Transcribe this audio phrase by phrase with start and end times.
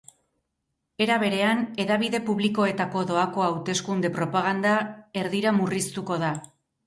[1.05, 4.73] Era berean, hedabide publikoetako doako hauteskunde propaganda
[5.25, 6.33] erdira murriztuko da.